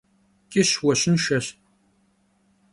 Ç'ış 0.51 0.69
vueşınşşeş. 0.83 1.47